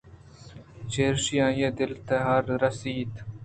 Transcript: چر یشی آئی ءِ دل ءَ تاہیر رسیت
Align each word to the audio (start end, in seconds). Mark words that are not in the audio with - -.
چر 0.91 1.13
یشی 1.19 1.35
آئی 1.45 1.61
ءِ 1.67 1.75
دل 1.77 1.91
ءَ 1.97 2.03
تاہیر 2.07 2.45
رسیت 2.63 3.13